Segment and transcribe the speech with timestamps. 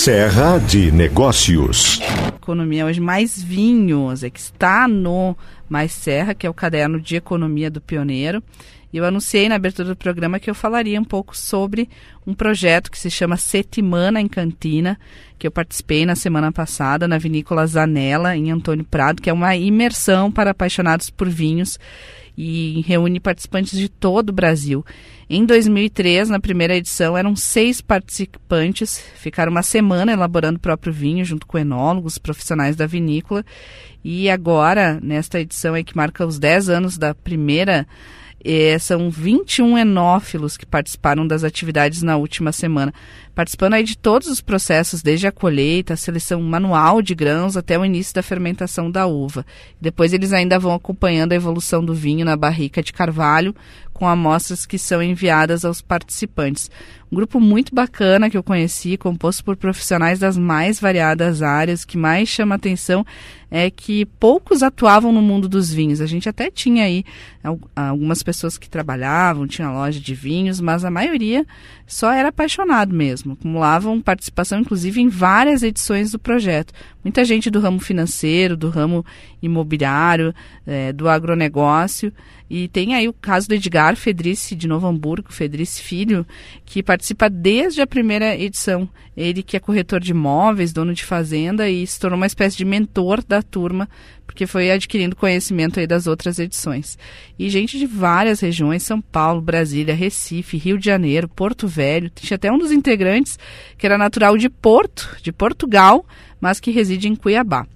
[0.00, 2.00] Serra de Negócios.
[2.34, 5.36] Economia hoje mais vinhos, é que está no
[5.68, 8.42] Mais Serra, que é o caderno de economia do pioneiro.
[8.92, 11.88] E eu anunciei na abertura do programa que eu falaria um pouco sobre
[12.26, 14.98] um projeto que se chama Setimana em Cantina,
[15.38, 19.56] que eu participei na semana passada na vinícola Zanella, em Antônio Prado, que é uma
[19.56, 21.78] imersão para apaixonados por vinhos
[22.36, 24.84] e reúne participantes de todo o Brasil.
[25.28, 31.24] Em 2003, na primeira edição, eram seis participantes, ficaram uma semana elaborando o próprio vinho,
[31.24, 33.44] junto com enólogos, profissionais da vinícola.
[34.02, 37.86] E agora, nesta edição aí que marca os 10 anos da primeira
[38.44, 42.92] é, são 21 enófilos que participaram das atividades na última semana,
[43.34, 47.78] participando aí de todos os processos, desde a colheita, a seleção manual de grãos até
[47.78, 49.44] o início da fermentação da uva.
[49.80, 53.54] Depois eles ainda vão acompanhando a evolução do vinho na barrica de carvalho,
[53.92, 56.70] com amostras que são enviadas aos participantes.
[57.10, 61.82] Um grupo muito bacana que eu conheci, composto por profissionais das mais variadas áreas.
[61.82, 63.04] O que mais chama atenção
[63.50, 66.00] é que poucos atuavam no mundo dos vinhos.
[66.00, 67.04] A gente até tinha aí
[67.74, 71.44] algumas pessoas que trabalhavam, tinha loja de vinhos, mas a maioria
[71.84, 73.32] só era apaixonado mesmo.
[73.32, 76.72] Acumulavam participação, inclusive, em várias edições do projeto.
[77.02, 79.04] Muita gente do ramo financeiro, do ramo
[79.42, 80.34] imobiliário,
[80.66, 82.12] é, do agronegócio.
[82.48, 86.26] E tem aí o caso do Edgar Fedrice, de Novo Hamburgo, Fedrice Filho,
[86.64, 88.88] que participa desde a primeira edição.
[89.16, 92.64] Ele que é corretor de imóveis, dono de fazenda e se tornou uma espécie de
[92.64, 93.88] mentor da turma,
[94.30, 96.96] porque foi adquirindo conhecimento aí das outras edições.
[97.36, 102.08] E gente de várias regiões, São Paulo, Brasília, Recife, Rio de Janeiro, Porto Velho.
[102.14, 103.36] Tinha até um dos integrantes
[103.76, 106.06] que era natural de Porto, de Portugal,
[106.40, 107.66] mas que reside em Cuiabá.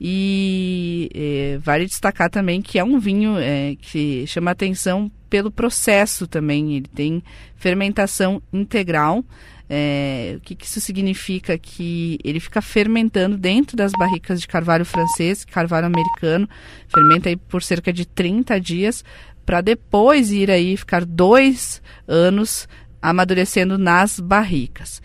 [0.00, 6.26] E é, vale destacar também que é um vinho é, que chama atenção pelo processo
[6.26, 6.76] também.
[6.76, 7.22] Ele tem
[7.56, 9.22] fermentação integral.
[9.68, 11.56] É, o que, que, isso significa?
[11.58, 16.48] Que ele fica fermentando dentro das barricas de carvalho francês, carvalho americano,
[16.88, 19.04] fermenta aí por cerca de 30 dias,
[19.44, 22.66] para depois ir aí ficar dois anos
[23.02, 25.00] amadurecendo nas barricas.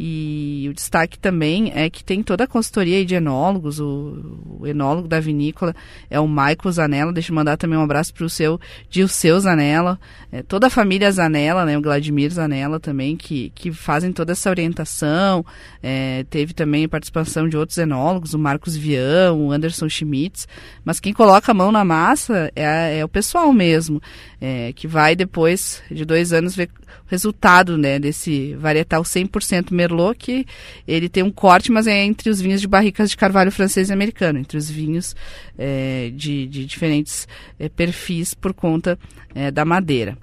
[0.00, 5.08] E o destaque também é que tem toda a consultoria de enólogos, o, o enólogo
[5.08, 5.74] da vinícola
[6.08, 9.98] é o Michael Zanella, deixa eu mandar também um abraço para o seu Dilceu Zanella,
[10.30, 14.48] é, toda a família Zanella, né, o Vladimir Zanella também, que, que fazem toda essa
[14.48, 15.44] orientação,
[15.82, 20.46] é, teve também participação de outros enólogos, o Marcos Vião, o Anderson Schmitz,
[20.84, 24.00] mas quem coloca a mão na massa é, é o pessoal mesmo,
[24.40, 26.70] é, que vai depois de dois anos ver
[27.06, 30.46] resultado né, desse varietal 100% Merlot, que
[30.86, 33.92] ele tem um corte, mas é entre os vinhos de barricas de carvalho francês e
[33.92, 35.14] americano, entre os vinhos
[35.56, 37.26] é, de, de, diferentes
[37.58, 38.98] é, perfis por conta
[39.34, 40.16] é, da madeira.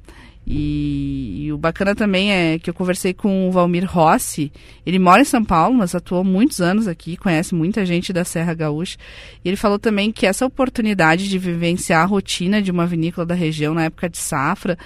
[0.47, 4.51] E, e, o bacana também é que eu conversei com o Valmir Rossi.
[4.85, 8.53] Ele mora em São Paulo, mas atuou muitos anos aqui, conhece muita gente da Serra
[8.53, 8.97] Gaúcha.
[9.43, 13.33] E ele falou também que essa oportunidade de vivenciar a rotina de uma vinícola da
[13.33, 14.77] região na época de safra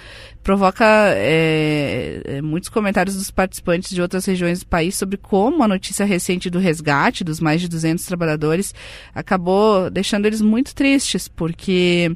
[0.42, 5.68] provoca é, é, muitos comentários dos participantes de outras regiões do país sobre como a
[5.68, 8.74] notícia recente do resgate dos mais de 200 trabalhadores
[9.14, 12.10] acabou deixando eles muito tristes, porque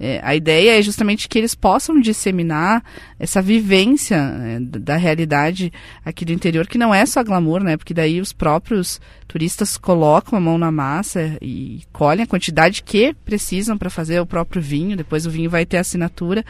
[0.00, 2.82] é, a ideia é justamente que eles possam disseminar
[3.18, 5.72] essa vivência né, da realidade
[6.04, 7.76] aqui do interior, que não é só glamour, né?
[7.76, 13.14] Porque daí os próprios turistas colocam a mão na massa e colhem a quantidade que
[13.24, 16.44] precisam para fazer o próprio vinho, depois o vinho vai ter assinatura.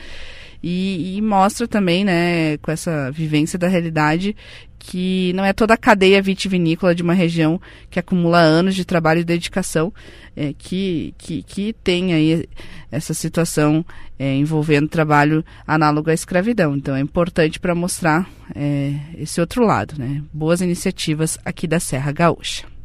[0.62, 4.34] E, e, mostra também, né, com essa vivência da realidade,
[4.78, 9.20] que não é toda a cadeia vitivinícola de uma região que acumula anos de trabalho
[9.20, 9.92] e dedicação
[10.36, 12.48] é, que, que, que tem aí
[12.90, 13.84] essa situação
[14.18, 16.76] é, envolvendo trabalho análogo à escravidão.
[16.76, 20.22] Então é importante para mostrar é, esse outro lado, né?
[20.32, 22.75] Boas iniciativas aqui da Serra Gaúcha.